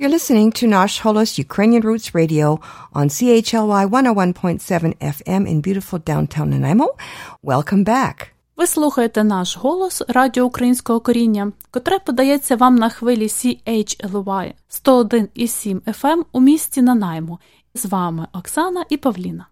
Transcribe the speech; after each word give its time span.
You're 0.00 0.16
listening 0.18 0.50
to 0.52 0.66
Nash 0.66 1.02
Holos 1.02 1.36
Ukrainian 1.46 1.82
Roots 1.82 2.14
Radio 2.14 2.58
on 2.94 3.06
CHLY 3.16 3.84
101.7 3.84 4.96
FM 5.16 5.42
in 5.46 5.60
beautiful 5.60 5.98
downtown 5.98 6.48
Nanaimo. 6.48 6.86
Welcome 7.42 7.84
back. 7.84 8.14
Ви 8.56 8.66
слухаєте 8.66 9.24
наш 9.24 9.56
голос 9.56 10.02
Радіо 10.08 10.44
Українського 10.44 11.00
коріння, 11.00 11.52
котре 11.70 11.98
подається 11.98 12.56
вам 12.56 12.76
на 12.76 12.88
хвилі 12.88 13.26
CHLY 13.26 14.52
101,7 14.70 15.80
FM 15.80 16.22
у 16.32 16.40
місті 16.40 16.82
Нанаймо. 16.82 17.38
З 17.74 17.86
вами 17.86 18.26
Оксана 18.32 18.84
і 18.90 18.96
Павліна. 18.96 19.46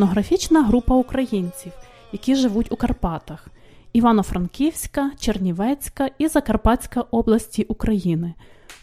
Етнографічна 0.00 0.62
група 0.62 0.94
українців, 0.94 1.72
які 2.12 2.34
живуть 2.34 2.72
у 2.72 2.76
Карпатах, 2.76 3.46
Івано-Франківська, 3.92 5.10
Чернівецька 5.18 6.10
і 6.18 6.28
Закарпатська 6.28 7.00
області 7.00 7.66
України, 7.68 8.34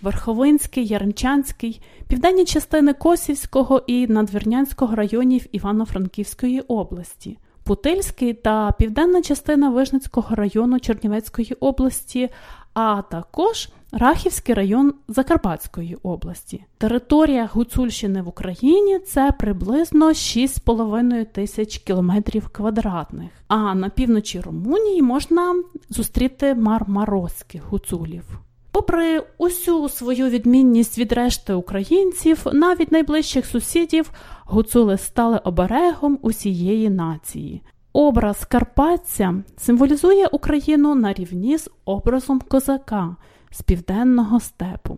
Верховинський, 0.02 0.86
Яремчанський, 0.86 1.82
південні 2.08 2.46
частини 2.46 2.94
Косівського 2.94 3.84
і 3.88 4.08
Надвірнянського 4.08 4.96
районів 4.96 5.46
Івано-Франківської 5.52 6.62
області. 6.62 7.38
Путильський 7.64 8.34
та 8.34 8.72
південна 8.72 9.22
частина 9.22 9.70
Вижницького 9.70 10.36
району 10.36 10.80
Чернівецької 10.80 11.54
області, 11.60 12.30
а 12.80 13.02
також 13.02 13.70
Рахівський 13.92 14.56
район 14.56 14.94
Закарпатської 15.08 15.98
області. 16.04 16.64
Територія 16.78 17.50
Гуцульщини 17.54 18.22
в 18.22 18.28
Україні 18.28 19.00
це 19.00 19.32
приблизно 19.40 20.10
6,5 20.10 21.26
тисяч 21.26 21.78
кілометрів 21.78 22.48
квадратних. 22.48 23.30
А 23.48 23.76
на 23.76 23.90
півночі 23.90 24.40
Румунії 24.40 25.02
можна 25.02 25.64
зустріти 25.90 26.56
мармарозьких 26.56 27.66
гуцулів. 27.66 28.24
Попри 28.72 29.24
усю 29.38 29.90
свою 29.90 30.30
відмінність 30.30 30.98
від 30.98 31.12
решти 31.12 31.54
українців, 31.54 32.46
навіть 32.54 32.92
найближчих 32.92 33.46
сусідів 33.46 34.12
гуцули 34.46 34.98
стали 34.98 35.38
оберегом 35.38 36.20
усієї 36.22 36.90
нації. 36.90 37.62
Образ 37.98 38.46
Карпаття 38.46 39.36
символізує 39.58 40.28
Україну 40.28 40.96
на 40.96 41.14
рівні 41.14 41.58
з 41.58 41.70
образом 41.86 42.40
козака 42.40 43.16
з 43.52 43.62
південного 43.62 44.40
степу. 44.40 44.98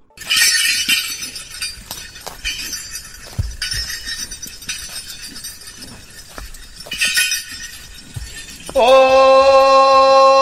Oh! 8.76 10.39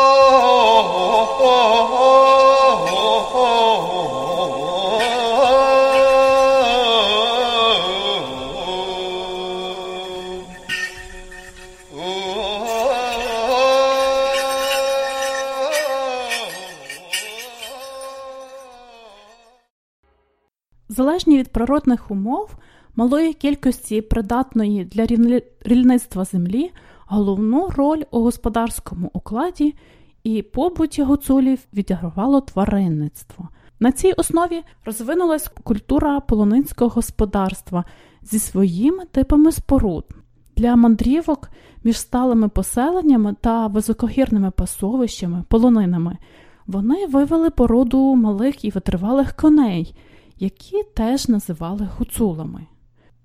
Залежні 21.28 21.40
від 21.40 21.52
природних 21.52 22.12
умов, 22.12 22.56
малої 22.96 23.34
кількості 23.34 24.02
придатної 24.02 24.86
для 24.86 25.06
рільництва 25.62 26.26
землі, 26.26 26.72
головну 27.06 27.70
роль 27.70 28.04
у 28.12 28.20
господарському 28.20 29.12
укладі 29.14 29.76
і 30.24 30.42
побуті 30.42 31.04
гуцулів 31.04 31.60
відігравало 31.74 32.42
тваринництво. 32.42 33.50
На 33.80 33.92
цій 33.92 34.12
основі 34.12 34.64
розвинулась 34.86 35.52
культура 35.64 36.20
полонинського 36.20 36.90
господарства 36.90 37.84
зі 38.22 38.40
своїми 38.40 39.06
типами 39.06 39.52
споруд. 39.52 40.06
Для 40.56 40.76
мандрівок 40.76 41.50
між 41.84 42.00
сталими 42.00 42.50
поселеннями 42.50 43.36
та 43.42 43.68
високогірними 43.68 44.52
пасовищами, 44.52 45.44
полонинами, 45.48 46.18
вони 46.68 47.06
вивели 47.06 47.50
породу 47.50 48.16
малих 48.16 48.66
і 48.66 48.70
витривалих 48.70 49.34
коней, 49.34 49.96
які 50.40 50.84
теж 50.84 51.28
називали 51.28 51.90
гуцулами. 51.98 52.66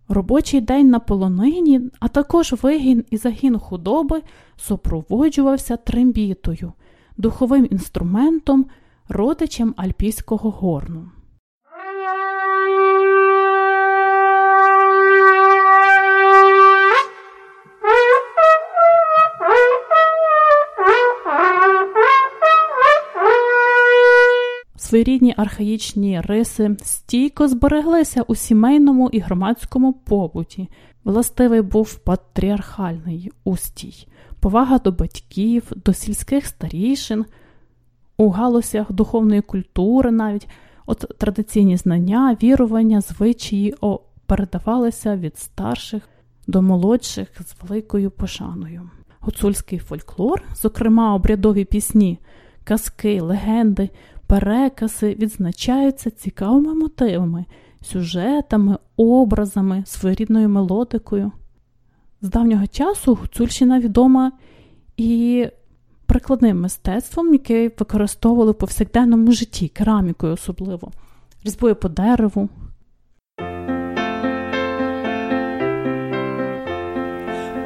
Робочий 0.09 0.61
день 0.61 0.91
на 0.91 0.99
полонині, 0.99 1.81
а 2.01 2.09
також 2.09 2.53
вигін 2.63 3.05
і 3.11 3.17
загін 3.17 3.59
худоби 3.59 4.23
супроводжувався 4.57 5.77
трембітою, 5.77 6.73
духовим 7.17 7.69
інструментом, 7.71 8.67
родичем 9.09 9.75
альпійського 9.77 10.51
горну. 10.51 11.11
Своєрідні 24.93 25.35
архаїчні 25.37 26.21
риси 26.21 26.77
стійко 26.83 27.49
збереглися 27.49 28.23
у 28.23 28.35
сімейному 28.35 29.11
і 29.13 29.19
громадському 29.19 29.93
побуті. 29.93 30.69
Властивий 31.05 31.63
був 31.63 31.95
патріархальний 31.95 33.31
устій, 33.45 34.07
повага 34.41 34.79
до 34.79 34.93
батьків, 34.93 35.73
до 35.77 35.93
сільських 35.95 36.47
старішин, 36.47 37.25
у 38.17 38.31
галузях 38.31 38.93
духовної 38.93 39.41
культури 39.41 40.11
навіть 40.11 40.49
от 40.87 41.05
традиційні 41.19 41.77
знання, 41.77 42.37
вірування, 42.43 43.01
звичаї 43.01 43.75
о, 43.81 44.01
передавалися 44.27 45.17
від 45.17 45.39
старших 45.39 46.03
до 46.47 46.63
молодших 46.63 47.29
з 47.41 47.63
великою 47.63 48.11
пошаною. 48.11 48.91
Гуцульський 49.21 49.79
фольклор, 49.79 50.43
зокрема 50.55 51.15
обрядові 51.15 51.65
пісні, 51.65 52.19
казки, 52.65 53.21
легенди, 53.21 53.91
перекази 54.33 55.15
відзначаються 55.15 56.11
цікавими 56.11 56.75
мотивами, 56.75 57.45
сюжетами, 57.83 58.79
образами, 58.97 59.83
своєрідною 59.87 60.49
мелодикою. 60.49 61.33
З 62.23 62.29
давнього 62.29 62.67
часу 62.67 63.15
Гуцульщина 63.15 63.81
відома 63.81 64.33
і 64.97 65.47
прикладним 66.07 66.61
мистецтвом, 66.61 67.33
яке 67.33 67.71
використовували 67.79 68.53
в 68.53 68.55
повсякденному 68.55 69.33
житті, 69.33 69.69
керамікою 69.69 70.33
особливо, 70.33 70.91
різьбою 71.45 71.77
по 71.77 71.89
дереву. 71.89 72.49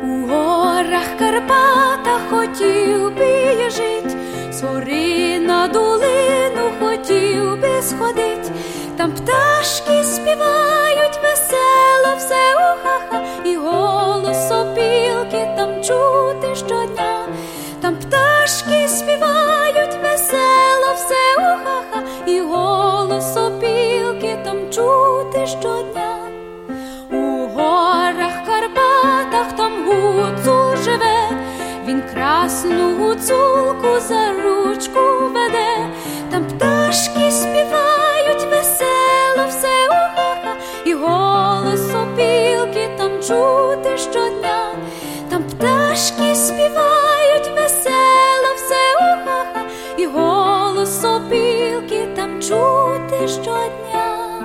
У 0.02 0.26
горах 0.28 1.18
Карпата 1.18 2.18
хотів 2.30 3.15
сори 4.60 5.38
на 5.38 5.68
долину 5.68 6.70
хотів 6.80 7.60
би 7.60 7.82
сходить, 7.82 8.50
там 8.96 9.12
пташки 9.12 10.04
співають 10.04 11.20
весело, 11.22 12.16
все 12.16 12.54
ухаха, 12.54 13.24
і 13.44 13.56
голос 13.56 14.50
опілки 14.50 15.48
там 15.56 15.82
чути 15.82 16.54
щодня, 16.54 17.28
там 17.80 17.96
пташки 17.96 18.88
співають 18.88 19.96
весело, 20.02 20.94
все 20.94 21.36
ухаха, 21.36 22.02
і 22.26 22.40
голос 22.40 23.36
опілки 23.36 24.38
там 24.44 24.70
чути 24.70 25.46
щодня. 25.46 26.05
Красну 32.46 32.96
гуцулку 32.96 34.00
за 34.08 34.32
ручку 34.32 35.00
веде, 35.34 35.90
там 36.30 36.44
пташки 36.48 37.30
співають 37.30 38.44
весело, 38.50 39.48
все 39.48 39.86
ухаха, 39.88 40.56
і 40.84 40.94
голос 40.94 41.94
опілки 41.94 42.88
там 42.98 43.10
чути 43.10 43.98
щодня, 43.98 44.74
там 45.28 45.42
пташки 45.42 46.34
співають 46.34 47.50
весело, 47.56 48.54
все 48.56 48.96
ухаха, 48.96 49.64
і 49.98 50.06
голос 50.06 51.04
опілки 51.04 52.08
там 52.16 52.42
чути 52.42 53.28
щодня. 53.28 54.42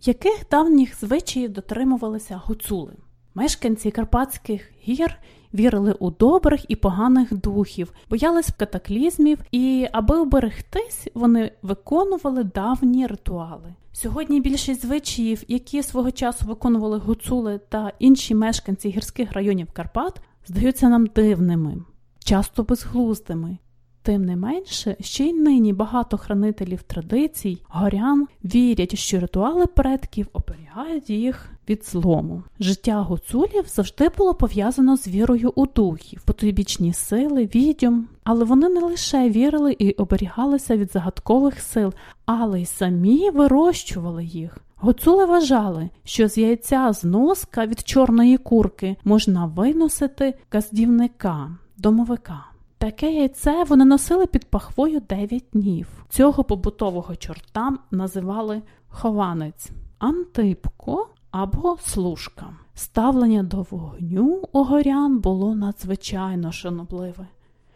Яких 0.00 0.48
давніх 0.50 1.00
звичаїв 1.00 1.50
дотримувалися 1.50 2.40
гуцули? 2.44 3.01
Мешканці 3.34 3.90
Карпатських 3.90 4.72
гір 4.88 5.18
вірили 5.54 5.92
у 5.92 6.10
добрих 6.10 6.64
і 6.68 6.76
поганих 6.76 7.34
духів, 7.34 7.92
боялись 8.10 8.50
катаклізмів, 8.58 9.38
і, 9.52 9.88
аби 9.92 10.18
уберегтись, 10.18 11.08
вони 11.14 11.52
виконували 11.62 12.44
давні 12.44 13.06
ритуали. 13.06 13.74
Сьогодні 13.92 14.40
більшість 14.40 14.82
звичаїв, 14.82 15.44
які 15.48 15.82
свого 15.82 16.10
часу 16.10 16.46
виконували 16.46 16.98
гуцули 16.98 17.60
та 17.68 17.92
інші 17.98 18.34
мешканці 18.34 18.88
гірських 18.88 19.32
районів 19.32 19.72
Карпат, 19.72 20.20
здаються 20.46 20.88
нам 20.88 21.06
дивними, 21.06 21.76
часто 22.24 22.62
безглуздими. 22.62 23.58
Тим 24.02 24.24
не 24.24 24.36
менше, 24.36 24.96
ще 25.00 25.24
й 25.24 25.32
нині 25.32 25.72
багато 25.72 26.18
хранителів 26.18 26.82
традицій, 26.82 27.58
горян 27.68 28.26
вірять, 28.44 28.98
що 28.98 29.20
ритуали 29.20 29.66
предків 29.66 30.26
оберігають 30.32 31.10
їх 31.10 31.50
від 31.68 31.84
злому. 31.84 32.42
Життя 32.60 33.00
гуцулів 33.00 33.64
завжди 33.66 34.08
було 34.18 34.34
пов'язано 34.34 34.96
з 34.96 35.08
вірою 35.08 35.52
у 35.54 35.66
духів, 35.66 36.22
потойбічні 36.24 36.92
сили, 36.92 37.48
відьом, 37.54 38.08
але 38.24 38.44
вони 38.44 38.68
не 38.68 38.80
лише 38.80 39.30
вірили 39.30 39.76
і 39.78 39.92
оберігалися 39.92 40.76
від 40.76 40.92
загадкових 40.92 41.60
сил, 41.60 41.94
але 42.26 42.60
й 42.60 42.66
самі 42.66 43.30
вирощували 43.30 44.24
їх. 44.24 44.58
Гуцули 44.76 45.24
вважали, 45.24 45.90
що 46.04 46.28
з 46.28 46.38
яйця 46.38 46.92
з 46.92 47.04
носка 47.04 47.66
від 47.66 47.88
чорної 47.88 48.36
курки 48.36 48.96
можна 49.04 49.46
виносити 49.46 50.34
каздівника, 50.48 51.56
домовика. 51.76 52.51
Таке 52.82 53.12
яйце 53.12 53.64
вони 53.64 53.84
носили 53.84 54.26
під 54.26 54.44
пахвою 54.44 55.00
9 55.00 55.44
днів. 55.52 56.04
Цього 56.08 56.44
побутового 56.44 57.16
чорта 57.16 57.72
називали 57.90 58.62
хованець, 58.88 59.70
антипко 59.98 61.08
або 61.30 61.76
служка. 61.80 62.46
Ставлення 62.74 63.42
до 63.42 63.66
вогню 63.70 64.42
у 64.52 64.64
горян 64.64 65.18
було 65.18 65.54
надзвичайно 65.54 66.52
шанобливе. 66.52 67.26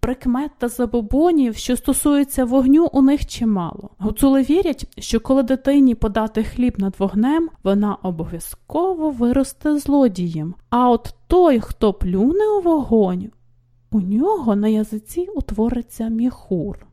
Прикмет 0.00 0.50
та 0.58 0.68
забобонів, 0.68 1.56
що 1.56 1.76
стосуються 1.76 2.44
вогню, 2.44 2.88
у 2.92 3.02
них 3.02 3.26
чимало. 3.26 3.90
Гуцули 3.98 4.42
вірять, 4.42 4.86
що 4.98 5.20
коли 5.20 5.42
дитині 5.42 5.94
подати 5.94 6.44
хліб 6.44 6.74
над 6.78 6.94
вогнем, 6.98 7.48
вона 7.62 7.94
обов'язково 8.02 9.10
виросте 9.10 9.78
злодієм. 9.78 10.54
А 10.70 10.90
от 10.90 11.14
той, 11.26 11.60
хто 11.60 11.92
плюне 11.92 12.48
у 12.58 12.60
вогонь, 12.60 13.30
у 13.90 14.00
нього 14.00 14.56
на 14.56 14.68
язиці 14.68 15.28
утвориться 15.34 16.08
міхур. 16.08 16.86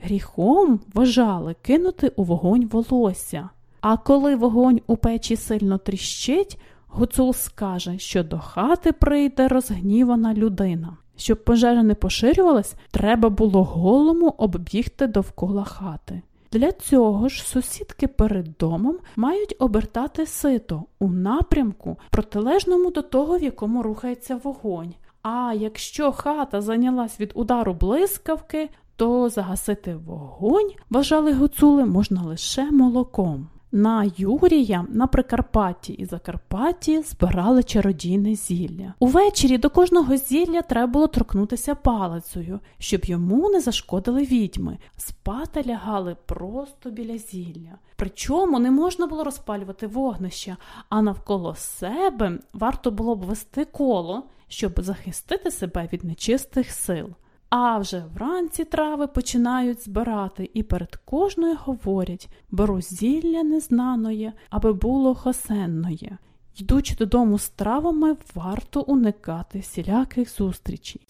Гріхом 0.00 0.80
вважали 0.94 1.54
кинути 1.62 2.12
у 2.16 2.24
вогонь 2.24 2.66
волосся. 2.66 3.48
А 3.80 3.96
коли 3.96 4.36
вогонь 4.36 4.80
у 4.86 4.96
печі 4.96 5.36
сильно 5.36 5.78
тріщить, 5.78 6.58
гуцул 6.86 7.34
скаже, 7.34 7.98
що 7.98 8.22
до 8.22 8.38
хати 8.38 8.92
прийде 8.92 9.48
розгнівана 9.48 10.34
людина. 10.34 10.96
Щоб 11.16 11.44
пожежа 11.44 11.82
не 11.82 11.94
поширювалась, 11.94 12.74
треба 12.90 13.28
було 13.28 13.64
голому 13.64 14.34
оббігти 14.38 15.06
довкола 15.06 15.64
хати. 15.64 16.22
Для 16.52 16.72
цього 16.72 17.28
ж 17.28 17.44
сусідки 17.44 18.06
перед 18.08 18.46
домом 18.60 18.98
мають 19.16 19.56
обертати 19.58 20.26
сито 20.26 20.84
у 20.98 21.08
напрямку, 21.08 21.98
протилежному 22.10 22.90
до 22.90 23.02
того, 23.02 23.38
в 23.38 23.42
якому 23.42 23.82
рухається 23.82 24.40
вогонь. 24.44 24.94
А 25.22 25.54
якщо 25.56 26.12
хата 26.12 26.60
зайнялась 26.60 27.20
від 27.20 27.32
удару 27.34 27.74
блискавки, 27.74 28.70
то 28.96 29.28
загасити 29.28 29.96
вогонь, 29.96 30.70
вважали 30.90 31.32
гуцули, 31.32 31.84
можна 31.84 32.22
лише 32.22 32.70
молоком. 32.70 33.48
На 33.72 34.10
Юрія 34.16 34.86
на 34.88 35.06
Прикарпатті 35.06 35.92
і 35.92 36.04
Закарпатті 36.04 37.02
збирали 37.02 37.62
чародійне 37.62 38.34
зілля. 38.34 38.94
Увечері 38.98 39.58
до 39.58 39.70
кожного 39.70 40.16
зілля 40.16 40.62
треба 40.62 40.86
було 40.92 41.06
торкнутися 41.06 41.74
палицею, 41.74 42.60
щоб 42.78 43.04
йому 43.04 43.50
не 43.50 43.60
зашкодили 43.60 44.22
відьми. 44.22 44.78
Спати 44.96 45.64
лягали 45.66 46.16
просто 46.26 46.90
біля 46.90 47.18
зілля. 47.18 47.78
Причому 47.96 48.58
не 48.58 48.70
можна 48.70 49.06
було 49.06 49.24
розпалювати 49.24 49.86
вогнища, 49.86 50.56
а 50.88 51.02
навколо 51.02 51.54
себе 51.54 52.38
варто 52.52 52.90
було 52.90 53.16
б 53.16 53.24
вести 53.24 53.64
коло, 53.64 54.22
щоб 54.48 54.72
захистити 54.76 55.50
себе 55.50 55.88
від 55.92 56.04
нечистих 56.04 56.70
сил. 56.70 57.08
А 57.50 57.78
вже 57.78 58.02
вранці 58.14 58.64
трави 58.64 59.06
починають 59.06 59.84
збирати 59.84 60.50
і 60.54 60.62
перед 60.62 60.96
кожною 60.96 61.56
говорять 61.64 62.28
беру 62.50 62.80
зілля 62.80 63.42
незнаної, 63.42 64.32
аби 64.50 64.72
було 64.72 65.14
хосенної. 65.14 66.12
Йдучи 66.56 66.94
додому 66.94 67.38
з 67.38 67.48
травами, 67.48 68.16
варто 68.34 68.80
уникати 68.80 69.58
всіляких 69.58 70.36
зустрічей. 70.36 71.06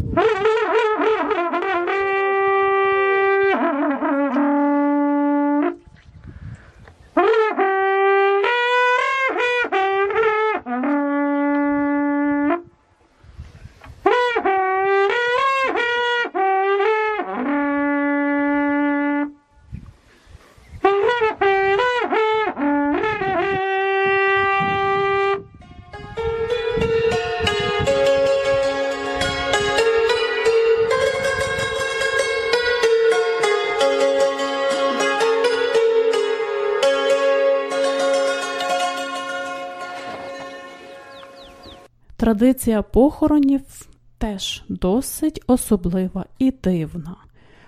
Традиція 42.28 42.82
похоронів 42.82 43.88
теж 44.18 44.64
досить 44.68 45.42
особлива 45.46 46.24
і 46.38 46.50
дивна. 46.50 47.16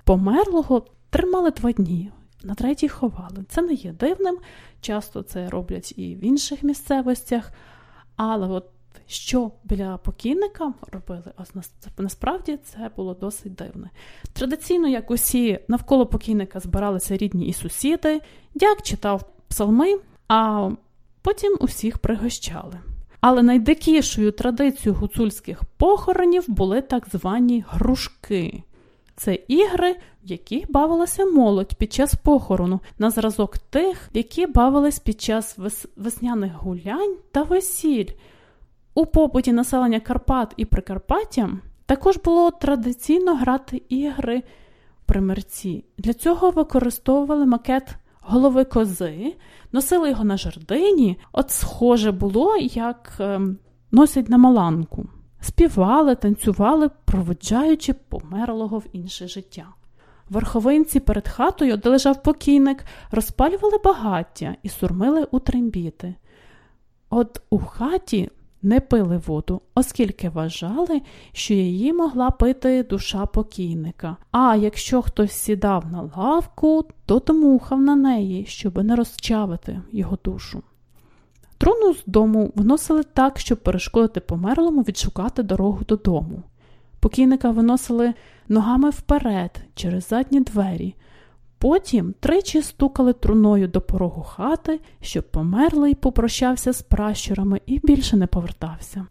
Померлого 0.05 0.87
тримали 1.11 1.51
два 1.51 1.73
дні, 1.73 2.11
на 2.43 2.55
третій 2.55 2.89
ховали. 2.89 3.45
Це 3.49 3.63
не 3.63 3.73
є 3.73 3.93
дивним, 3.93 4.39
часто 4.81 5.23
це 5.23 5.49
роблять 5.49 5.95
і 5.97 6.15
в 6.15 6.25
інших 6.25 6.63
місцевостях. 6.63 7.53
Але 8.17 8.47
от 8.47 8.67
що 9.07 9.51
біля 9.65 9.97
покійника 9.97 10.75
робили, 10.93 11.33
насправді 11.99 12.57
це 12.57 12.91
було 12.97 13.15
досить 13.15 13.55
дивне. 13.55 13.91
Традиційно, 14.33 14.89
як 14.89 15.11
усі 15.11 15.61
навколо 15.69 16.07
покійника 16.07 16.61
збиралися 16.61 17.17
рідні 17.17 17.47
і 17.47 17.53
сусіди, 17.53 18.21
дяк 18.55 18.83
читав 18.83 19.31
псалми, 19.49 20.01
а 20.29 20.71
потім 21.23 21.57
усіх 21.61 21.99
пригощали. 21.99 22.81
Але 23.21 23.43
найдикішою 23.43 24.33
традицією 24.33 25.01
гуцульських 25.01 25.63
похоронів 25.77 26.45
були 26.49 26.83
так 26.83 27.07
звані 27.13 27.65
грушки. 27.69 28.63
Це 29.17 29.39
ігри, 29.49 29.97
в 30.25 30.31
яких 30.31 30.73
бавилася 30.73 31.25
молодь 31.25 31.75
під 31.75 31.93
час 31.93 32.15
похорону, 32.15 32.81
на 32.99 33.11
зразок 33.11 33.59
тих, 33.59 34.09
які 34.13 34.47
бавились 34.47 34.99
під 34.99 35.21
час 35.21 35.59
вес... 35.59 35.87
весняних 35.97 36.53
гулянь 36.53 37.17
та 37.33 37.43
весіль. 37.43 38.09
У 38.95 39.07
побуті 39.07 39.53
населення 39.53 40.01
Карпат 40.01 40.55
і 40.57 40.65
Прикарпаття 40.65 41.51
також 41.87 42.17
було 42.17 42.51
традиційно 42.51 43.37
грати 43.37 43.83
ігри 43.89 44.43
примерці. 45.07 45.85
Для 45.99 46.15
цього 46.15 46.51
використовували 46.51 47.47
макет 47.47 47.89
голови 48.31 48.65
кози, 48.65 49.37
носили 49.73 50.11
його 50.11 50.25
на 50.25 50.37
жердині, 50.37 51.19
от 51.33 51.51
схоже 51.51 52.13
було, 52.13 52.57
як 52.57 53.13
ем, 53.21 53.59
носять 53.93 54.29
на 54.29 54.39
маланку. 54.39 55.09
Співали, 55.41 56.15
танцювали, 56.15 56.91
проводжаючи 57.05 57.93
померлого 57.93 58.79
в 58.79 58.85
інше 58.93 59.29
життя. 59.29 59.67
Верховинці 60.29 61.01
перед 61.01 61.29
хатою, 61.29 61.77
де 61.77 61.89
лежав 61.89 62.23
покійник, 62.23 62.85
розпалювали 63.11 63.79
багаття 63.85 64.57
і 64.63 64.69
сурмили 64.69 65.27
у 65.31 65.39
трембіти. 65.39 66.15
От 67.11 67.43
у 67.51 67.59
хаті 67.59 68.31
не 68.63 68.81
пили 68.81 69.17
воду, 69.27 69.61
оскільки 69.75 70.29
вважали, 70.29 71.03
що 71.33 71.55
її 71.55 71.93
могла 71.93 72.31
пити 72.31 72.83
душа 72.83 73.27
покійника. 73.27 74.17
А 74.31 74.57
якщо 74.57 75.03
хтось 75.03 75.33
сідав 75.33 75.85
на 75.93 76.11
лавку, 76.17 76.85
то 77.07 77.19
дмухав 77.19 77.81
на 77.81 77.97
неї, 77.97 78.47
щоб 78.47 78.85
не 78.85 78.97
розчавити 78.97 79.81
його 79.93 80.19
душу. 80.25 80.63
Труну 81.59 81.95
з 81.95 82.03
дому 82.07 82.53
вносили 82.55 83.03
так, 83.03 83.39
щоб 83.39 83.63
перешкодити 83.63 84.21
померлому 84.21 84.83
відшукати 84.83 85.43
дорогу 85.43 85.79
додому. 85.89 86.43
Покійника 87.01 87.51
виносили 87.51 88.15
ногами 88.49 88.91
вперед 88.91 89.51
через 89.75 90.09
задні 90.09 90.41
двері. 90.41 90.95
Потім 91.61 92.15
тричі 92.21 92.63
стукали 92.63 93.13
труною 93.13 93.69
до 93.69 93.81
порогу 93.81 94.23
хати, 94.23 94.81
щоб 95.01 95.31
померлий 95.31 95.95
попрощався 95.95 96.73
з 96.73 96.83
пращурами 96.83 97.61
і 97.67 97.81
більше 97.85 98.17
не 98.17 98.27
повертався. 98.27 99.07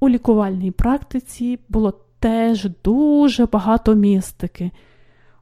У 0.00 0.08
лікувальній 0.08 0.70
практиці 0.70 1.58
було 1.68 2.00
теж 2.18 2.68
дуже 2.84 3.46
багато 3.46 3.94
містики. 3.94 4.70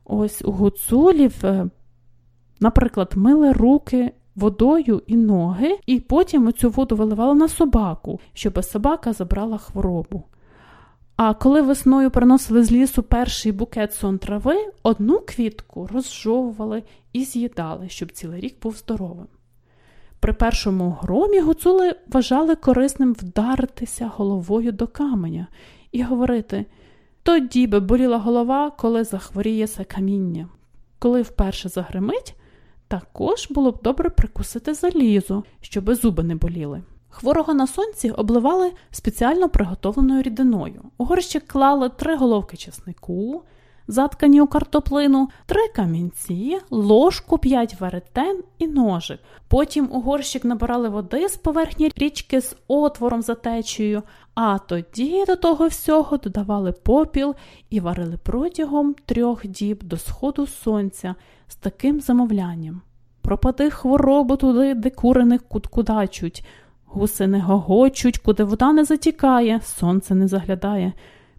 Ось 0.05 0.43
у 0.45 0.53
гуцулів, 0.53 1.35
е, 1.45 1.67
наприклад, 2.61 3.13
мили 3.17 3.53
руки 3.53 4.13
водою 4.35 5.03
і 5.07 5.17
ноги, 5.17 5.79
і 5.87 6.01
потім 6.01 6.53
цю 6.53 6.71
воду 6.71 6.97
виливали 6.97 7.35
на 7.35 7.49
собаку, 7.49 8.21
щоб 8.33 8.65
собака 8.65 9.13
забрала 9.13 9.59
хворобу. 9.59 10.25
А 11.17 11.35
коли 11.35 11.63
весною 11.63 12.11
приносили 12.11 12.65
з 12.65 12.73
лісу 12.73 13.03
перший 13.03 13.53
букет 13.53 13.95
сон 13.95 14.19
трави, 14.19 14.57
одну 14.83 15.21
квітку 15.21 15.89
розжовували 15.93 16.83
і 17.13 17.25
з'їдали, 17.25 17.89
щоб 17.89 18.13
цілий 18.13 18.41
рік 18.41 18.63
був 18.63 18.77
здоровим. 18.77 19.27
При 20.21 20.33
першому 20.33 20.91
громі 21.03 21.41
гуцули 21.41 21.97
вважали 22.07 22.57
корисним 22.57 23.13
вдаритися 23.13 24.11
головою 24.17 24.73
до 24.73 24.87
каменя 24.87 25.47
і 25.93 26.03
говорити 26.03 26.67
тоді 27.23 27.67
би 27.67 27.81
боліла 27.81 28.19
голова, 28.19 28.71
коли 28.71 29.05
захворіє 29.05 29.67
се 29.67 29.85
каміння. 29.85 30.49
Коли 30.99 31.23
вперше 31.23 31.69
загримить, 31.69 32.35
також 32.89 33.51
було 33.51 33.71
б 33.71 33.79
добре 33.83 34.11
прикусити 34.11 34.75
залізо, 34.75 35.45
щоби 35.61 35.95
зуби 35.95 36.23
не 36.23 36.35
боліли. 36.35 36.83
Хворого 37.09 37.55
на 37.55 37.67
сонці 37.67 38.11
обливали 38.11 38.73
спеціально 38.91 39.49
приготовленою 39.49 40.23
рідиною. 40.23 40.83
У 40.99 41.05
горщик 41.05 41.47
клали 41.47 41.89
три 41.89 42.17
головки 42.17 42.57
чеснику, 42.57 43.43
заткані 43.89 44.41
у 44.41 44.47
картоплину, 44.47 45.29
три 45.47 45.69
камінці, 45.77 46.59
ложку, 46.71 47.39
п'ять 47.39 47.81
веретен 47.81 48.43
і 48.59 48.67
ножик. 48.67 49.21
Потім 49.49 49.89
у 49.93 50.01
горщик 50.01 50.45
набирали 50.45 50.89
води 50.89 51.29
з 51.29 51.37
поверхні 51.37 51.91
річки 51.97 52.41
з 52.41 52.57
отвором 52.69 53.23
за 53.23 53.35
течією, 53.35 54.03
а 54.35 54.59
тоді 54.59 55.25
до 55.27 55.37
того 55.37 55.67
всього 55.67 56.17
додавали 56.17 56.73
попіл 56.73 57.35
і 57.71 57.81
варили 57.81 58.19
протягом 58.23 58.95
трьох 59.07 59.47
діб 59.47 59.83
до 59.83 59.97
сходу 59.97 60.47
сонця 60.47 61.15
з 61.49 61.57
таким 61.57 62.01
замовлянням. 62.01 62.83
Пропади 63.23 63.71
хворобу 63.71 64.37
туди, 64.37 64.75
де 64.75 64.91
курених 64.91 65.43
куткудачуть, 65.43 66.45
гуси 66.87 67.27
не 67.27 67.41
гогочуть, 67.41 68.19
куди 68.19 68.45
вода 68.45 68.73
не 68.73 68.85
затікає, 68.85 69.61
сонце 69.65 70.15
не 70.15 70.29
заглядає, 70.29 70.93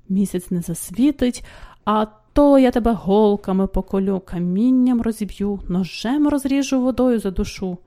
місяць 0.09 0.51
не 0.51 0.61
засвітить, 0.61 1.45
а 1.85 2.05
то 2.33 2.57
я 2.57 2.71
тебе 2.71 2.93
голками 2.93 3.67
поколю, 3.67 4.21
камінням 4.25 5.01
розіб'ю, 5.01 5.59
ножем 5.67 6.27
розріжу 6.27 6.81
водою 6.81 7.19
за 7.19 7.31
душу, 7.31 7.77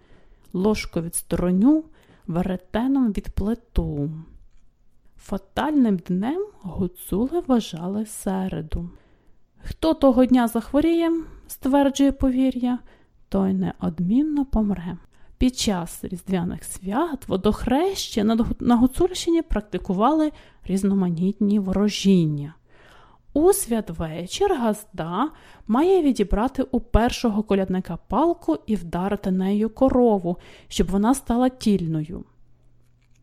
ложку 0.52 1.00
відстороню, 1.00 1.84
веретеном 2.26 3.12
відплету. 3.12 4.10
Фатальним 5.16 5.96
днем 5.96 6.46
гуцули 6.62 7.42
вважали 7.46 8.06
середу. 8.06 8.90
Хто 9.64 9.94
того 9.94 10.24
дня 10.24 10.48
захворіє, 10.48 11.12
стверджує 11.46 12.12
повір'я, 12.12 12.78
той 13.28 13.52
неодмінно 13.54 14.44
помре. 14.44 14.96
Під 15.38 15.56
час 15.56 16.04
різдвяних 16.04 16.64
свят 16.64 17.28
водохреща 17.28 18.24
на 18.60 18.76
Гуцульщині 18.76 19.42
практикували 19.42 20.32
різноманітні 20.64 21.58
ворожіння. 21.58 22.54
У 23.34 23.52
святвечір 23.52 24.54
Газда 24.54 25.30
має 25.66 26.02
відібрати 26.02 26.62
у 26.62 26.80
першого 26.80 27.42
колядника 27.42 27.98
палку 28.08 28.58
і 28.66 28.76
вдарити 28.76 29.30
нею 29.30 29.70
корову, 29.70 30.36
щоб 30.68 30.90
вона 30.90 31.14
стала 31.14 31.48
тільною. 31.48 32.24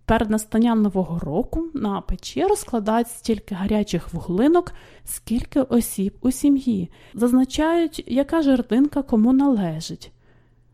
Перед 0.06 0.30
настанням 0.30 0.82
нового 0.82 1.20
року 1.20 1.66
на 1.74 2.02
печі 2.02 2.44
розкладають 2.44 3.08
стільки 3.08 3.56
гарячих 3.56 4.14
вуглинок, 4.14 4.74
скільки 5.04 5.62
осіб 5.62 6.14
у 6.22 6.32
сім'ї, 6.32 6.90
зазначають, 7.14 8.04
яка 8.08 8.42
жердинка 8.42 9.02
кому 9.02 9.34
належить. 9.34 10.12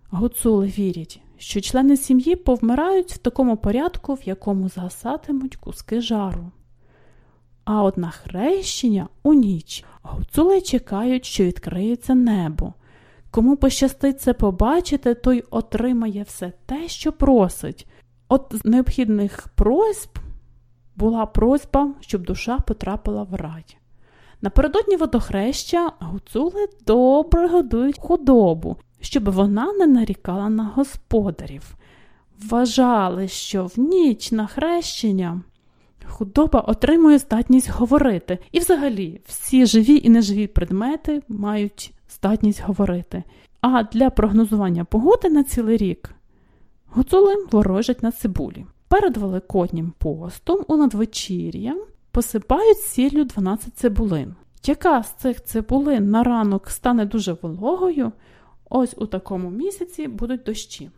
Гуцули 0.09 0.67
вірять, 0.67 1.21
що 1.37 1.61
члени 1.61 1.97
сім'ї 1.97 2.35
повмирають 2.35 3.11
в 3.11 3.17
такому 3.17 3.57
порядку, 3.57 4.13
в 4.13 4.23
якому 4.23 4.69
згасатимуть 4.69 5.55
куски 5.55 6.01
жару. 6.01 6.51
А 7.65 7.84
от 7.84 7.98
на 7.98 8.10
хрещення 8.10 9.07
у 9.24 9.34
ніч 9.34 9.86
гуцули 10.01 10.62
чекають, 10.62 11.25
що 11.25 11.43
відкриється 11.43 12.15
небо. 12.15 12.74
Кому 13.31 13.57
пощастить 13.57 14.22
це 14.22 14.34
побачити, 14.34 15.13
той 15.13 15.43
отримає 15.50 16.24
все 16.24 16.51
те, 16.65 16.88
що 16.88 17.12
просить. 17.12 17.88
От 18.27 18.45
з 18.51 18.65
необхідних 18.65 19.48
просьб 19.55 20.10
була 20.95 21.25
просьба, 21.25 21.93
щоб 22.00 22.25
душа 22.25 22.60
потрапила 22.60 23.24
в 23.24 23.36
рай. 23.36 23.77
Напередодні 24.41 24.95
водохреща 24.95 25.91
гуцули 26.00 26.67
добре 26.88 27.48
годують 27.48 28.00
худобу, 28.00 28.77
щоб 29.01 29.29
вона 29.29 29.74
не 29.74 29.88
нарікала 29.88 30.50
на 30.50 30.63
господарів. 30.63 31.75
Вважали, 32.50 33.27
що 33.27 33.65
в 33.65 33.79
ніч 33.79 34.31
на 34.31 34.48
хрещення 34.48 35.41
худоба 36.07 36.59
отримує 36.59 37.17
здатність 37.17 37.69
говорити. 37.69 38.38
І, 38.51 38.59
взагалі, 38.59 39.21
всі 39.25 39.65
живі 39.65 40.01
і 40.03 40.09
неживі 40.09 40.47
предмети 40.47 41.21
мають 41.27 41.93
здатність 42.09 42.63
говорити. 42.63 43.24
А 43.62 43.83
для 43.83 44.09
прогнозування 44.09 44.85
погоди 44.85 45.29
на 45.29 45.43
цілий 45.43 45.77
рік 45.77 46.15
Гуцули 46.95 47.35
ворожать 47.51 48.03
на 48.03 48.12
цибулі. 48.12 48.65
Перед 48.88 49.17
Великоднім 49.17 49.93
постом 49.97 50.65
у 50.67 50.77
надвечір'я 50.77 51.75
посипають 52.12 52.77
сіллю 52.77 53.24
12 53.24 53.77
цибулин. 53.77 54.35
Яка 54.65 55.03
з 55.03 55.12
цих 55.12 55.43
цибулин 55.43 56.12
на 56.12 56.24
ранок 56.24 56.69
стане 56.69 57.05
дуже 57.05 57.38
вологою, 57.41 58.12
ось 58.69 58.95
у 58.97 59.05
такому 59.05 59.50
місяці 59.50 60.07
будуть 60.07 60.44
дощі. 60.44 60.89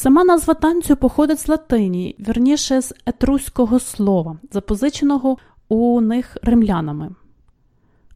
Сама 0.00 0.24
назва 0.24 0.54
танцю 0.54 0.96
походить 0.96 1.40
з 1.40 1.48
латині, 1.48 2.16
вірніше 2.18 2.80
з 2.80 2.94
етруського 3.06 3.80
слова, 3.80 4.36
запозиченого 4.52 5.36
у 5.68 6.00
них 6.00 6.36
римлянами. 6.42 7.10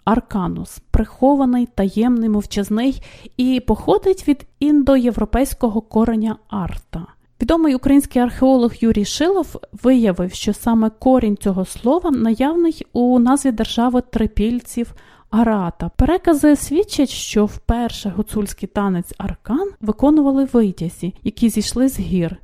Арканус 0.05 0.79
прихований, 0.91 1.69
таємний, 1.75 2.29
мовчазний 2.29 3.03
і 3.37 3.61
походить 3.61 4.29
від 4.29 4.47
індоєвропейського 4.61 5.81
кореня 5.81 6.37
арта. 6.49 7.07
Відомий 7.43 7.75
український 7.75 8.23
археолог 8.23 8.73
Юрій 8.81 9.05
Шилов 9.05 9.57
виявив, 9.83 10.33
що 10.33 10.53
саме 10.53 10.91
корінь 10.91 11.37
цього 11.37 11.65
слова 11.65 12.11
наявний 12.11 12.87
у 12.93 13.19
назві 13.19 13.51
держави 13.53 14.03
трипільців 14.11 14.95
Арата. 15.33 15.91
Перекази 15.97 16.57
свідчать, 16.57 17.09
що 17.09 17.45
вперше 17.45 18.13
гуцульський 18.17 18.69
танець 18.69 19.15
аркан 19.19 19.71
виконували 19.81 20.45
витязі, 20.45 21.15
які 21.25 21.49
зійшли 21.49 21.89
з 21.89 22.01
гір. 22.01 22.37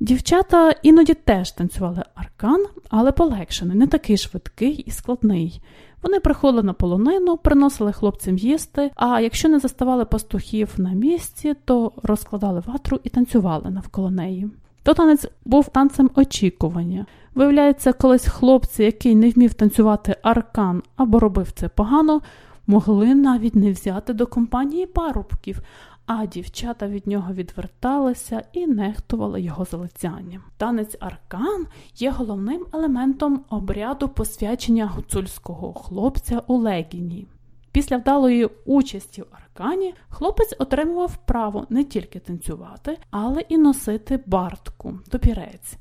Дівчата 0.00 0.70
іноді 0.82 1.14
теж 1.14 1.52
танцювали 1.52 2.02
аркан, 2.14 2.66
але 2.90 3.12
полегшений, 3.12 3.76
не 3.76 3.86
такий 3.86 4.16
швидкий 4.16 4.72
і 4.72 4.90
складний. 4.90 5.62
Вони 6.02 6.20
приходили 6.20 6.62
на 6.62 6.72
полонину, 6.72 7.36
приносили 7.36 7.92
хлопцям 7.92 8.38
їсти, 8.38 8.90
а 8.96 9.20
якщо 9.20 9.48
не 9.48 9.58
заставали 9.58 10.04
пастухів 10.04 10.68
на 10.76 10.92
місці, 10.92 11.54
то 11.64 11.92
розкладали 12.02 12.62
ватру 12.66 13.00
і 13.04 13.08
танцювали 13.08 13.70
навколо 13.70 14.10
неї. 14.10 14.50
То 14.82 14.94
танець 14.94 15.26
був 15.44 15.68
танцем 15.68 16.10
очікування. 16.14 17.06
Виявляється, 17.34 17.92
колись 17.92 18.26
хлопці, 18.26 18.82
який 18.82 19.14
не 19.14 19.30
вмів 19.30 19.54
танцювати 19.54 20.16
аркан 20.22 20.82
або 20.96 21.18
робив 21.18 21.52
це 21.52 21.68
погано, 21.68 22.20
могли 22.66 23.14
навіть 23.14 23.54
не 23.54 23.72
взяти 23.72 24.12
до 24.12 24.26
компанії 24.26 24.86
парубків, 24.86 25.60
а 26.06 26.26
дівчата 26.26 26.86
від 26.88 27.06
нього 27.06 27.32
відверталися 27.32 28.42
і 28.52 28.66
нехтували 28.66 29.40
його 29.40 29.64
залицянням. 29.64 30.42
Танець 30.56 30.96
аркан 31.00 31.66
є 31.96 32.10
головним 32.10 32.66
елементом 32.72 33.44
обряду 33.50 34.08
посвячення 34.08 34.86
гуцульського 34.86 35.72
хлопця 35.72 36.42
у 36.46 36.56
легіні. 36.56 37.26
Після 37.72 37.96
вдалої 37.96 38.48
участі 38.64 39.22
в 39.22 39.26
аркані 39.32 39.94
хлопець 40.08 40.54
отримував 40.58 41.16
право 41.16 41.66
не 41.70 41.84
тільки 41.84 42.18
танцювати, 42.18 42.98
але 43.10 43.40
і 43.40 43.58
носити 43.58 44.20
бартку, 44.26 44.98
топірець 45.10 45.76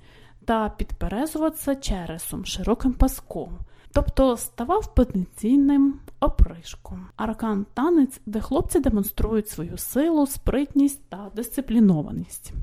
та 0.46 0.70
підперезуватися 0.70 1.76
чересом, 1.76 2.46
широким 2.46 2.94
паском, 2.94 3.50
тобто 3.94 4.38
ставав 4.38 4.96
потенційним 4.96 6.00
опришком. 6.20 7.08
Аркан 7.16 7.66
танець, 7.74 8.22
де 8.26 8.40
хлопці 8.40 8.80
демонструють 8.80 9.50
свою 9.50 9.78
силу, 9.78 10.28
спритність 10.28 11.02
та 11.10 11.32
дисциплінованість. 11.36 12.54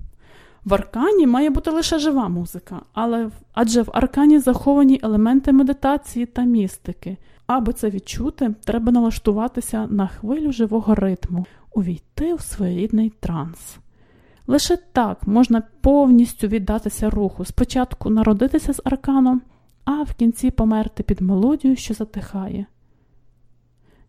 В 0.65 0.75
аркані 0.75 1.27
має 1.27 1.51
бути 1.51 1.71
лише 1.71 1.99
жива 1.99 2.29
музика, 2.29 2.83
але 2.93 3.31
адже 3.53 3.83
в 3.83 3.91
аркані 3.93 4.39
заховані 4.39 5.01
елементи 5.03 5.53
медитації 5.53 6.27
та 6.27 6.43
містики. 6.43 7.17
Аби 7.47 7.73
це 7.73 7.91
відчути, 7.91 8.55
треба 8.65 8.93
налаштуватися 8.93 9.87
на 9.87 10.07
хвилю 10.07 10.53
живого 10.53 10.95
ритму, 10.95 11.47
увійти 11.75 12.35
у 12.35 12.39
своєрідний 12.39 13.13
транс. 13.21 13.79
Лише 14.47 14.77
так 14.77 15.27
можна 15.27 15.63
повністю 15.81 16.49
віддатися 16.49 17.11
руху, 17.11 17.45
спочатку 17.45 18.11
народитися 18.11 18.73
з 18.73 18.81
арканом, 18.85 19.43
а 19.85 20.03
в 20.03 20.15
кінці 20.15 20.51
померти 20.51 21.03
під 21.03 21.21
мелодію, 21.21 21.77
що 21.77 21.95
затихає. 21.95 22.67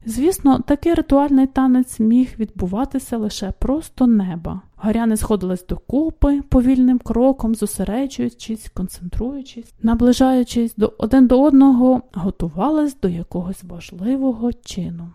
Звісно, 0.06 0.60
такий 0.60 0.94
ритуальний 0.94 1.48
танець 1.48 2.00
міг 2.00 2.36
відбуватися 2.40 3.18
лише 3.18 3.52
просто 3.60 4.08
неба. 4.08 4.62
Горяни 4.76 5.18
сходились 5.18 5.66
докупи 5.68 6.42
повільним 6.42 7.00
кроком, 7.00 7.56
зосереджуючись, 7.56 8.70
концентруючись, 8.70 9.74
наближаючись 9.84 10.76
до 10.76 10.94
один 10.98 11.28
до 11.28 11.44
одного, 11.44 12.02
готувались 12.14 13.00
до 13.02 13.10
якогось 13.10 13.64
важливого 13.64 14.54
чину. 14.54 15.08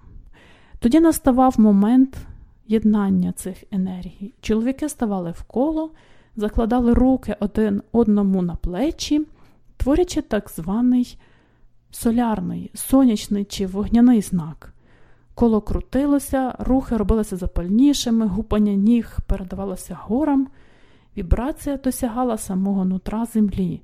Тоді 0.79 1.01
наставав 1.01 1.55
момент 1.61 2.17
єднання 2.69 3.33
цих 3.33 3.65
енергій. 3.71 4.35
Чоловіки 4.41 4.89
ставали 4.89 5.31
в 5.31 5.43
коло, 5.43 5.91
закладали 6.37 6.95
руки 6.95 7.37
один 7.41 7.83
одному 7.93 8.43
на 8.43 8.57
плечі, 8.57 9.27
творячи 9.77 10.23
так 10.23 10.51
званий 10.51 11.19
солярний, 11.91 12.71
сонячний 12.75 13.45
чи 13.45 13.67
вогняний 13.67 14.23
знак. 14.23 14.73
Коло 15.35 15.61
крутилося, 15.61 16.55
рухи 16.59 16.97
робилися 16.97 17.37
запальнішими, 17.37 18.27
гупання 18.27 18.73
ніг 18.73 19.17
передавалося 19.27 19.99
горам, 20.03 20.49
вібрація 21.17 21.77
досягала 21.77 22.39
самого 22.39 22.85
нутра 22.85 23.25
землі. 23.25 23.81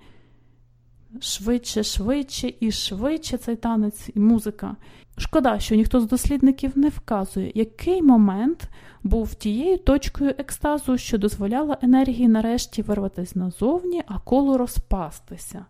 Швидше, 1.21 1.83
швидше 1.83 2.55
і 2.61 2.73
швидше 2.73 3.39
цей 3.39 3.57
танець 3.57 4.11
і 4.15 4.21
музика. 4.21 4.77
Шкода, 5.17 5.59
що 5.59 5.75
ніхто 5.75 6.01
з 6.01 6.07
дослідників 6.07 6.79
не 6.79 6.89
вказує, 6.89 7.53
який 7.55 8.03
момент 8.03 8.69
був 9.03 9.35
тією 9.35 9.79
точкою 9.79 10.35
екстазу, 10.39 10.99
що 10.99 11.19
дозволяла 11.19 11.79
енергії 11.83 12.29
нарешті 12.29 12.83
вирватися 12.83 13.39
назовні, 13.39 14.03
а 14.07 14.19
коло 14.19 14.59
розпастися. 14.59 15.67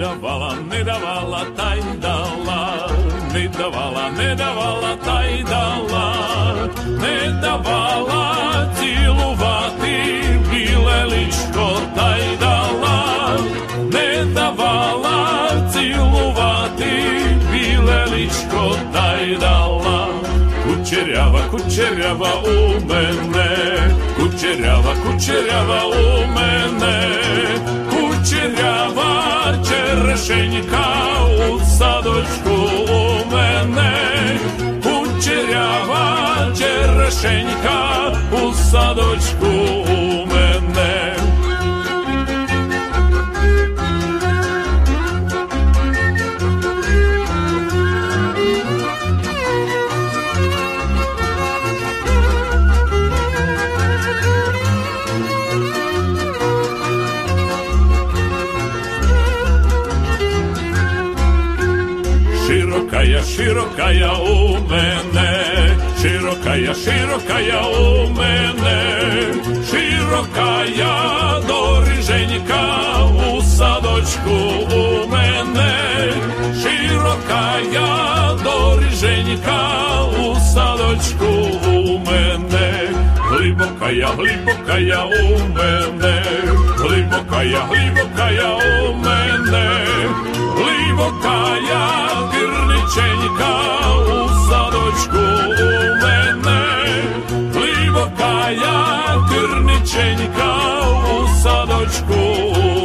nedavala, 0.00 0.56
nedavala, 0.64 1.44
taj 1.56 1.80
dala. 2.00 2.88
Nedavala, 3.34 4.04
nedavala, 4.16 4.96
taj 5.04 5.44
dala. 5.44 6.06
Nedavala, 7.04 8.24
cilovati, 8.80 10.00
bile 10.50 11.04
ličko, 11.12 11.66
taj 11.96 12.24
dala. 12.40 12.96
Nedavala, 13.92 15.20
cilovati, 15.72 16.96
bile 17.52 18.00
ličko, 18.12 18.76
taj 18.92 19.36
dala. 19.36 20.08
Kučerjava, 20.64 21.40
kučerjava 21.50 22.32
u 22.48 22.58
mene, 22.88 23.52
kučerjava, 24.16 24.92
kučerjava 25.04 25.80
u 25.92 26.26
mene. 26.34 27.89
Кучерява 28.20 29.56
черешенька 29.64 30.86
у 31.48 31.58
садочку 31.60 32.50
у 32.50 33.24
мене, 33.32 34.38
кучерява 34.82 36.54
черешенька 36.54 38.14
у 38.32 38.52
садочку 38.52 39.46
у 39.46 39.99
Широкая, 63.40 64.12
у 64.16 64.58
мене, 64.68 65.74
широкая, 65.98 66.74
широкая 66.74 67.62
у 67.62 68.06
мене, 68.10 69.32
широкая 69.64 71.40
доріженька 71.48 73.06
у 73.32 73.40
садочку 73.40 74.30
у 74.30 75.06
мене, 75.08 75.72
широкая 76.62 78.36
доріженька 78.44 80.04
у 80.18 80.34
садочку 80.52 81.24
у 81.24 81.98
мене, 81.98 82.90
глибокая, 83.30 84.08
глибокая 84.18 85.04
у 85.04 85.38
мене, 85.56 86.24
глибокая, 86.76 87.62
глибокая 87.70 88.50
у 88.52 88.94
мене, 88.96 89.86
глибокая 90.58 92.09
čeljka 92.94 93.54
u 94.14 94.28
sadočku 94.48 95.24
u 95.62 95.70
mene, 96.02 96.62
plivoka 97.52 98.50
ja 98.62 99.16
krničenjka 99.28 100.52
u 101.14 101.42
sadočku 101.42 102.20
u 102.66 102.79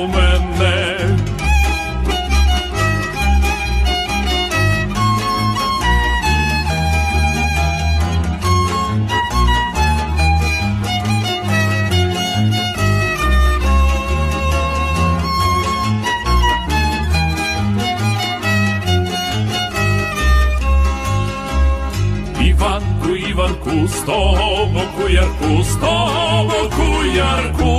s 23.88 24.04
tobom 24.06 24.74
kujarku, 24.98 25.64
s 25.64 25.74
tobom 25.80 26.70
kujarku. 26.76 27.74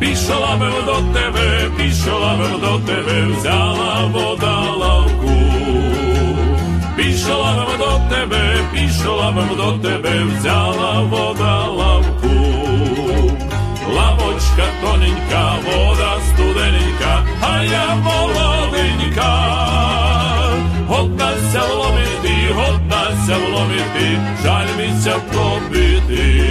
Pišala 0.00 0.56
me 0.56 0.70
do 0.86 0.98
tebe, 1.14 1.46
pišala 1.76 2.32
me 2.36 2.50
do 2.62 2.74
tebe, 2.86 3.16
vzala 3.34 4.10
vodalavku. 4.14 5.36
Pišala 6.96 7.50
me 7.56 7.76
do 7.78 7.92
tebe, 8.10 8.42
pišala 8.72 9.30
me 9.30 9.44
do 9.56 9.70
tebe, 9.82 10.14
vzala 10.24 11.02
vodalavku. 11.10 12.34
Lavočka 13.96 14.66
toninka, 14.82 15.44
voda 15.66 16.12
studeninka, 16.30 17.12
a 17.42 17.52
ja 17.62 17.86
volavinka. 18.04 19.97
Вломити, 23.88 24.18
жаль 24.42 24.66
місця 24.78 25.16
пробити. 25.32 26.44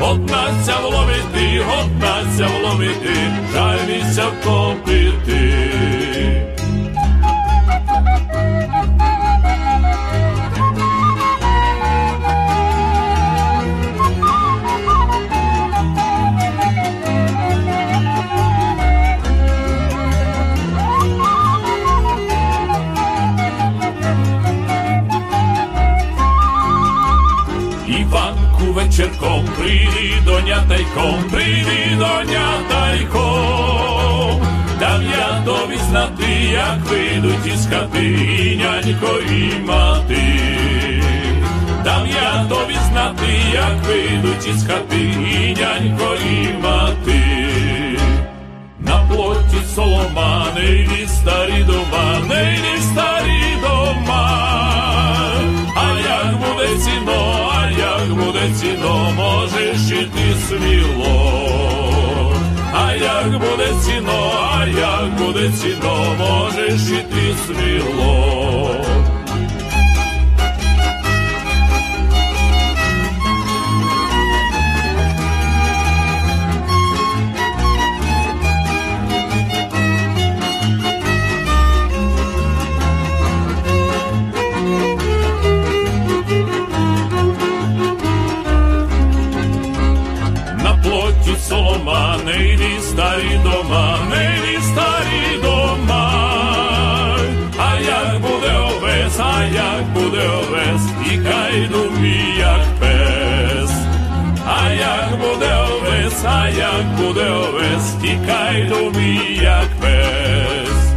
Годнася 0.00 0.76
вломити, 0.82 1.62
годнася 1.66 2.46
вломити, 2.46 3.14
жаль 3.54 3.78
місця 3.88 4.24
втопити. 4.26 6.03
Іванку 28.04 28.72
вечірком, 28.72 29.48
прийди 29.58 30.14
доня 30.24 30.64
тайком, 30.68 31.24
прийди 31.30 31.96
доня 31.98 32.48
тайком, 32.68 34.42
дам 34.80 35.02
я 35.02 35.42
тобі 35.44 35.78
знати, 35.88 36.26
як 36.52 36.78
вийдуть 36.90 37.46
із 37.54 37.66
хати, 37.66 38.06
і 38.06 38.56
нянько 38.56 39.18
і 39.30 39.66
мати. 39.66 40.22
Дам 41.84 42.06
я 42.06 42.44
тобі 42.48 42.74
як 43.54 43.86
вийдуть 43.86 44.46
із 44.48 44.66
хати, 44.66 44.96
і 44.96 45.56
нянько 45.60 46.14
і 46.14 46.62
мати. 46.62 47.22
На 48.80 48.98
плоті 48.98 49.66
солома, 49.74 50.46
йди 50.58 51.08
старі 51.08 51.62
дома, 51.62 52.18
не 52.28 52.54
йди 52.54 52.82
старі 52.82 53.53
буде 58.14 58.50
ціно, 58.60 59.12
можеш 59.16 59.90
іти 59.90 60.36
сміло. 60.48 62.34
А 62.74 62.92
як 62.94 63.30
буде 63.32 63.68
ціно, 63.84 64.32
а 64.54 64.66
як 64.66 65.10
буде 65.18 65.50
ціно, 65.60 66.16
можеш 66.18 66.82
іти 66.90 67.34
сміло. 67.46 68.76
овес, 101.13 101.13
тікай 101.13 101.69
думі, 101.71 102.15
як 102.37 102.79
пес. 102.79 103.71
А 104.45 104.71
як 104.71 105.19
буде 105.19 105.55
овес, 105.55 106.23
а 106.25 106.49
як 106.49 106.85
буде 106.97 107.29
овес, 107.29 107.93
тікай 108.01 108.63
думі, 108.63 109.39
як 109.41 109.69
пес. 109.81 110.93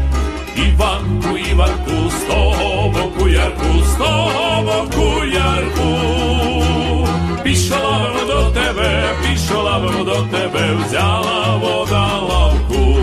Іванку, 0.56 1.38
Іванку, 1.38 2.10
з 2.10 2.24
того 2.24 2.88
боку 2.88 3.28
ярку, 3.28 3.82
з 3.84 3.94
того 3.94 4.62
боку 4.62 5.24
ярку. 5.24 5.98
Пішла 7.42 8.10
б 8.14 8.26
до 8.26 8.50
тебе, 8.50 9.04
пішла 9.22 9.78
б 9.78 10.04
до 10.04 10.14
тебе, 10.14 10.74
взяла 10.86 11.56
вода 11.56 12.18
лавку. 12.18 12.98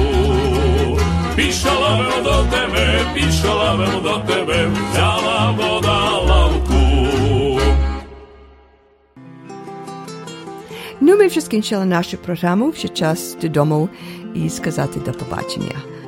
Пішла 1.35 1.99
б 1.99 2.23
до 2.23 2.43
тебе, 2.43 2.99
пішла 3.13 3.75
б 3.75 4.03
до 4.03 4.33
тебе, 4.33 4.67
взяла 4.91 5.55
вода 5.57 6.19
Ну, 11.06 11.16
ми 11.16 11.26
вже 11.26 11.40
скінчили 11.40 11.84
нашу 11.84 12.16
програму, 12.16 12.70
вже 12.70 12.88
час 12.88 13.36
додому 13.42 13.88
і 14.34 14.50
сказати 14.50 15.00
до 15.06 15.12
побачення. 15.12 15.74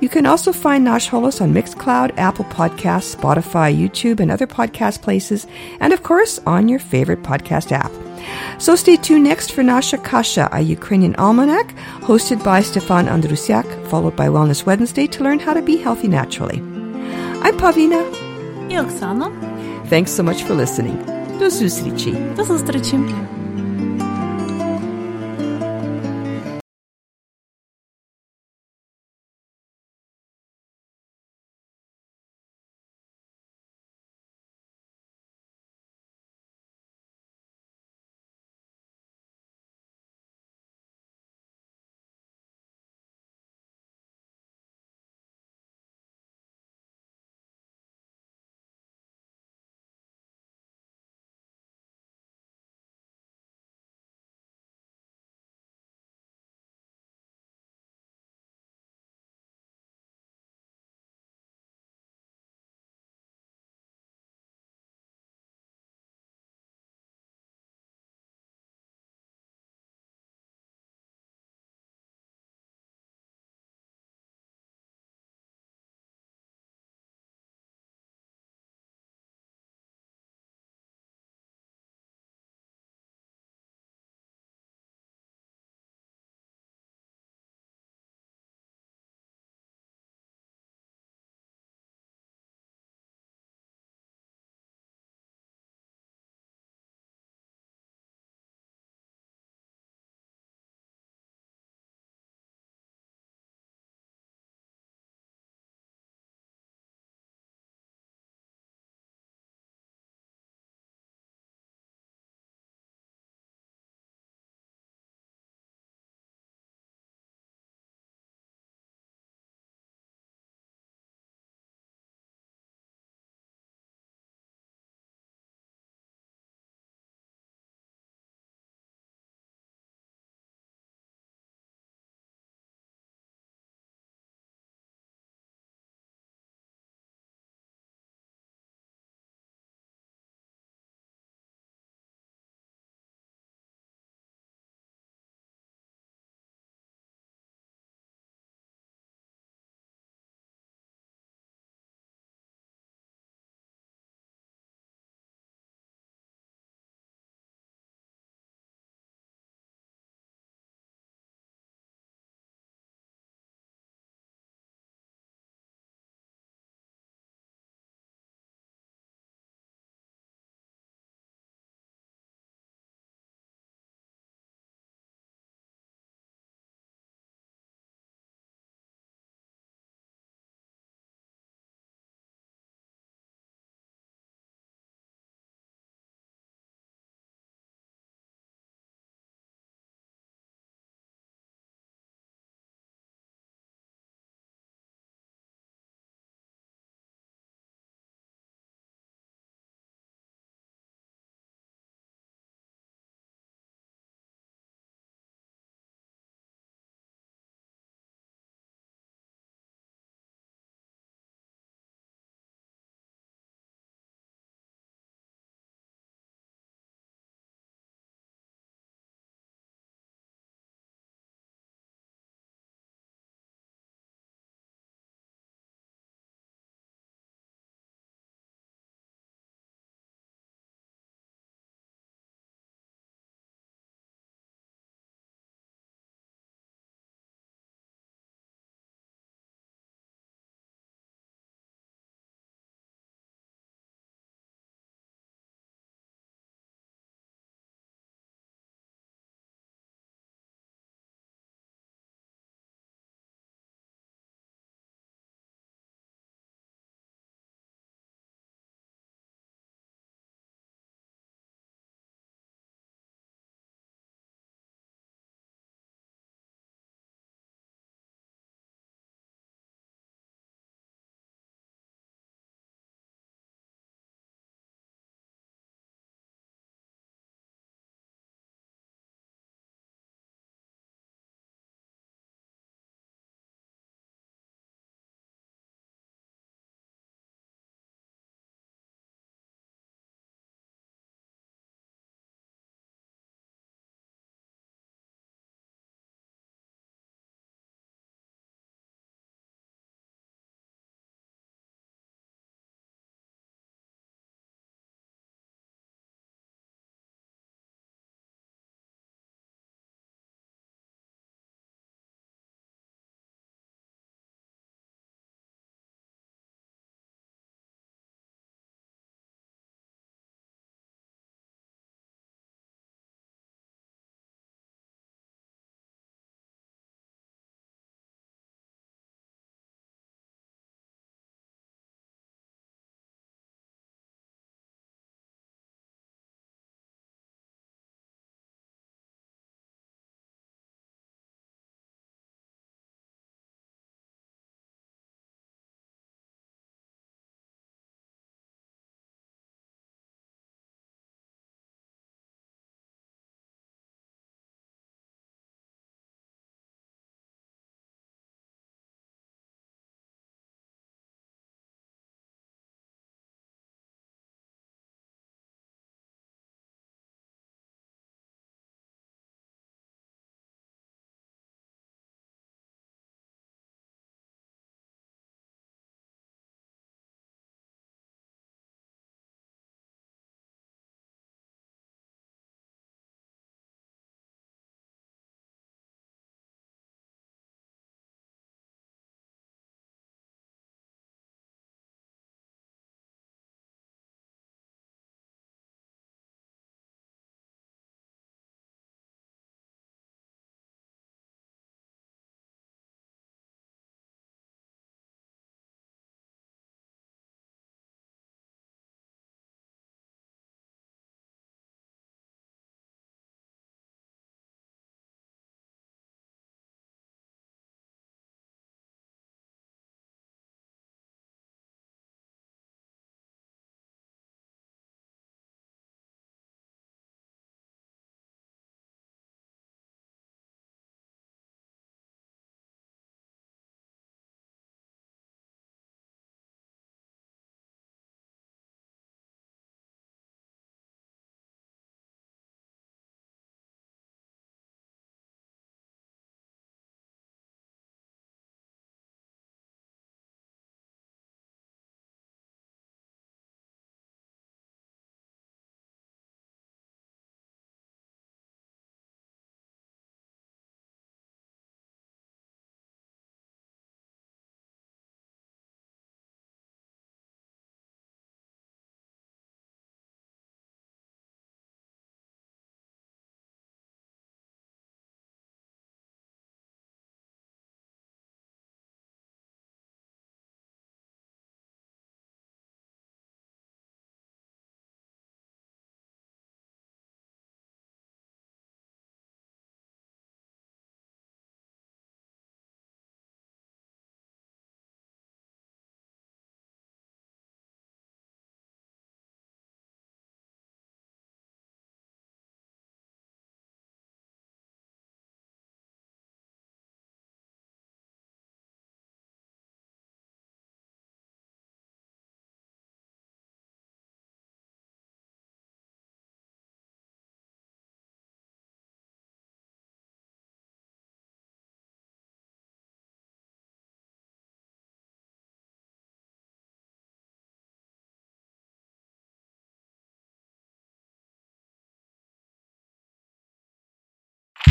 You 0.00 0.08
can 0.08 0.26
also 0.26 0.52
find 0.52 0.86
Nosh 0.86 1.08
Holos 1.08 1.40
on 1.40 1.54
Mixcloud, 1.54 2.16
Apple 2.16 2.44
Podcasts, 2.46 3.14
Spotify, 3.16 3.74
YouTube, 3.74 4.20
and 4.20 4.30
other 4.30 4.46
podcast 4.46 5.02
places, 5.02 5.46
and 5.80 5.92
of 5.92 6.02
course 6.02 6.40
on 6.46 6.68
your 6.68 6.78
favorite 6.78 7.22
podcast 7.22 7.72
app. 7.72 7.92
So 8.58 8.76
stay 8.76 8.96
tuned 8.96 9.24
next 9.24 9.52
for 9.52 9.62
Nasha 9.62 9.98
Kasha, 9.98 10.48
a 10.52 10.60
Ukrainian 10.60 11.14
almanac, 11.16 11.74
hosted 12.00 12.44
by 12.44 12.60
Stefan 12.62 13.06
Andrusiak, 13.06 13.66
followed 13.88 14.16
by 14.16 14.28
Wellness 14.28 14.66
Wednesday 14.66 15.06
to 15.06 15.24
learn 15.24 15.38
how 15.38 15.54
to 15.54 15.62
be 15.62 15.76
healthy 15.76 16.08
naturally. 16.08 16.58
I'm 17.42 17.56
Pavina. 17.58 18.04
І 18.68 18.78
Оксана. 18.78 19.30
Thanks 19.90 20.10
so 20.12 20.22
much 20.22 20.44
for 20.46 20.54
listening. 20.54 20.96
До 21.38 21.50
зустрічі. 21.50 22.14
До 22.36 22.44
зустрічі! 22.44 22.98